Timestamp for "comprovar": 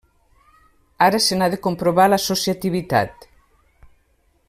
1.67-2.07